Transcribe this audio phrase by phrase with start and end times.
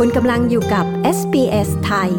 [0.00, 0.86] คุณกำลังอยู่กับ
[1.18, 2.10] SBS ไทย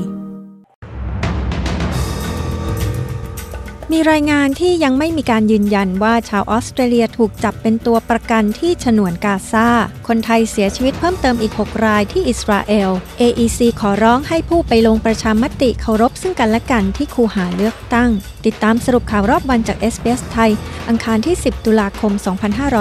[3.92, 9.68] มีรายงานที่ยังไม่มีการยืนยันว่าชาวออสเตรเลียถูกจับเป็นตัวประกันที่ฉนวนกาซา
[10.08, 12.90] คนไทยเสียชีวิตเพิ่มเติมอีก 6 รายที่อิสราเอล
[13.22, 18.10] AEC ขอร้องให้ผู้ไปลงประชามติเคารพซึ่งกันและกันที่คูหาเลือกตั้ง
[18.46, 20.52] ติดตามสรุปข่าวรอบวันจาก SBS ไทย
[20.88, 22.12] อังคารที่ 10 ตุลาคม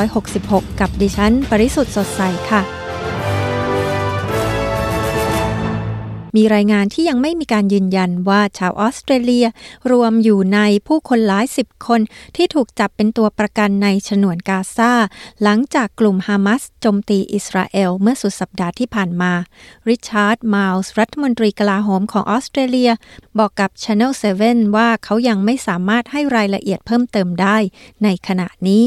[0.06, 2.22] 2566 กับดิฉัน ปริสุทธ์สดใส
[2.52, 2.83] ค่ะ
[6.36, 9.46] มีรายงานที่ยังไม่มีการยืนยันว่าชาวออสเตรเลีย
[9.90, 12.00] รวมอยู่ในผู้คนหลายสิบคน
[12.36, 14.92] ที่ถูกจับเป็นตัวประกันในฉนวนกาซา
[15.42, 19.32] หลังจากกลุ่มฮามาสโจมตีอิสราเอลเมื่อสุดสัปดาห์ที่ผ่านมา
[19.88, 22.90] ริชาร์ดมาลส์รัฐมนตรีกลาโหมของออสเตรเลีย
[23.38, 24.12] บอกกับ Channel
[24.44, 27.56] 7 ว่าเขายังไม่สามารถให้รายละเอียดเพิ่มเติมได้
[28.04, 28.84] ในขณะนี้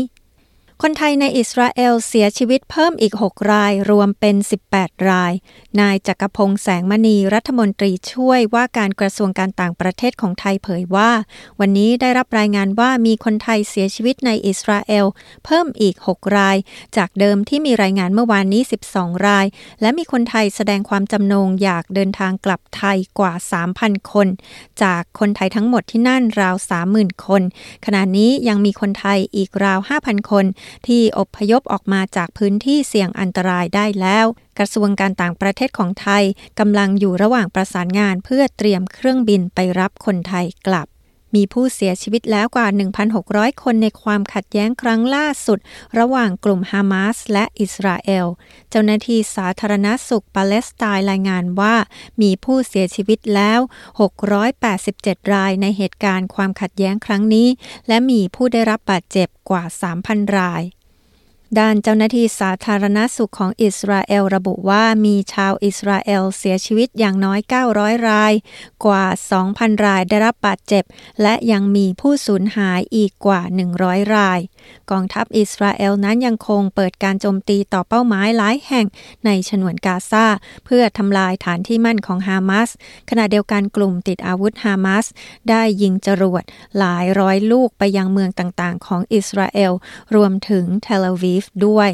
[0.84, 4.36] คนไทยในอิสราเอลเสียชีวิตเพิ่มอีก 6 รายรวมเป็น
[4.72, 5.34] 18 ราย
[5.82, 11.12] นายจักรพงษ์แสงมณีรัฐมนตรีช่วยว่าการกระทรวงการต่างประเทศของไทยเผยว่า
[11.60, 15.06] วันนี้ได้รับรายงานว่ามีคนไทยเสียชีวิตในอิสราเอล
[15.46, 16.58] เพิ่มอีก 6 ราย
[16.98, 18.62] จากเดิมที่มีรายงานเมื่อวานนี้
[18.94, 19.46] 12 ราย
[19.82, 23.34] และมีคนไทยแสดงความจำนงอยากเดินทางกลับไทยกว่า
[23.74, 24.28] 3,000 คน
[24.84, 26.56] จากคนไทยทั้งหมดที่นั่นราว
[26.92, 27.42] 30,000 คน
[27.86, 30.46] ขณะนี้ยังมีคนไทยอีกราว 5,000 คน
[30.88, 34.26] ที่อพยพออกมาจากพื้นที่เสี่ยงอันตรายได้แล้ว
[34.58, 36.24] กระทรวงการต่างประเทศของไทย
[36.60, 40.88] กำลังอยู่ระหว่างประสานงานเพื่อเตรียมเครื่องบินไปรับคนไทยกลับ
[41.36, 42.68] มีผู้เสียชีวิตแล้วกว่า
[43.16, 45.60] 1,600 คนในความขัดแย้งครั้งล่าสุด
[46.00, 48.26] ระหว่างกลุ่มฮามาสและอิสราเอล
[48.70, 51.76] เจ้าหน้าที่สาธารณสุขปาเลสไตน์รายงานว่า
[52.22, 53.60] มีผู้เสียชีวิตแล้ว
[54.66, 57.48] 687 รายในเหตุการณ์ความขัดแย้งครั้งนี้
[57.88, 59.64] และมีผู้ได้รับบาดเจ็บกว่า
[60.02, 60.64] 3,000 ราย
[61.60, 67.40] ด้านเจ้าหน้าที่สาธารณสุขของอิสราเอลระบุว่ามีชาวอิสราเอลเสียชีวิตอย่างน้อย
[67.74, 68.34] 900 ราย
[68.86, 69.06] กว่า
[69.44, 70.84] 2,000 รายได้รับบาดเจ็บ
[71.22, 73.42] และยังมีผู้สูญหายอีกกว่า
[73.78, 74.40] 100 ราย
[74.92, 78.86] กองทัพอิสราเอลนั้นยังคงเปิดการโจมตีต่อเป้าหมายหลายแห่ง
[79.26, 80.26] ในฉนวนกาซา
[80.66, 82.70] เพื่อทำลายฐานที่มั่นของฮามาส
[83.10, 85.06] ขณะเดียวกันกลุ่มติดอาวุธฮามาส
[85.50, 86.44] ได้ยิงจรวด
[86.80, 89.74] หลายร้อยลูกไปยังเมืองต่างๆ ของอิสราเอล
[90.16, 91.92] รวมถึงเทลอาวีฟด้วย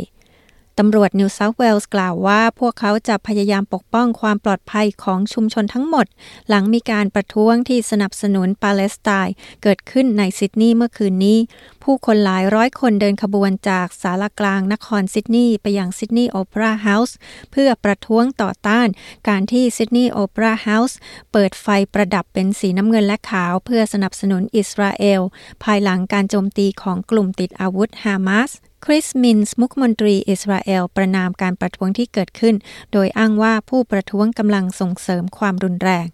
[0.80, 6.06] ตำรวจนิวเซาท์เวลส์กล่าวว่า พวกเขาจะพยายามปกป้องความปลอดภัยของชุมชนทั้งหมด
[6.50, 9.34] หลังมีการประท้วงที่สนับสนุนปาเลสไตน์
[9.64, 11.40] เกิดขึ้นในซิดนีย์เมื่อคืนนี้
[11.84, 17.16] ผู้คนหลายร้อยคนเดินขบวนจากศาลากลางนครซิดนีย์ไปยังซิดนีย์โอเปร่าเฮาส์
[17.52, 18.88] เพื่อประท้วงต่อต้าน
[19.30, 20.98] การที่ซิดนีย์โอเปร่าเฮาส์
[21.32, 25.22] เปิดไฟประดับเป็นสีน้ำเงินและขาว เพื่อสนับสนุนอิสราเอล
[25.64, 28.52] ภายหลังการโจมตีของกลุ่มติดอาวุธฮามาส
[28.88, 32.56] คริสมินส์มุกมนตรีอิสราเอล ประนามการประท้วงที่เกิดขึ้น
[32.92, 36.08] โดยอ้างว่าผู้ประท้วงกำลังส่งเสริมความรุนแรง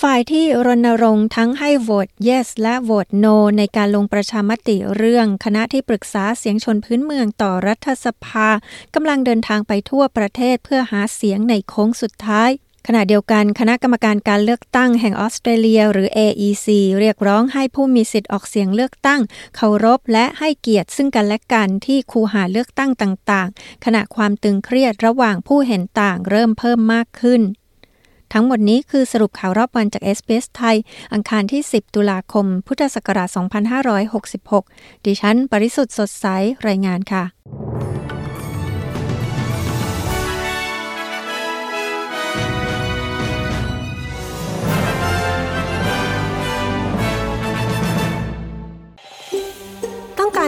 [0.00, 8.48] ฝ่ายที่รณรงค์ทั้งให้โหวต yes และโหวต no ในการลงประชามติเรื่องคณะที่ปรึกษาเสียงชนพื้นเมืองต่อรัฐสภา
[8.94, 12.50] กำลังเดินทางไปทั่วประเทศเพื่อหาเสียงในโค้งสุดท้าย
[12.90, 16.66] ขณะเดียวกันคณะกรรมการการเลือกตั้งแห่งออสเตรเลีย หรือ AEC
[17.00, 19.20] เรียกร้องให้ผู้มีสิทธิ์ออกเสียงเลือกตั้ง
[19.56, 27.40] เคารพและให้เกียรติซึ่งกันและกันที่คูหาเลือกตั้งต่างๆ ขณะความตึงเครียดระหว่างผู้เห็นต่างเริ่มเพิ่มมากขึ้น
[28.32, 30.76] ทั้งหมดนี้คือสรุปข่าวรอบวันจากเอสเปสไทย
[31.12, 33.28] อังคารที่ 10 ตุลาคม พุทธศักราช
[34.56, 36.26] 2566 ดิฉัน ปริสุทธ์สดใส
[36.68, 37.24] รายงานค่ะ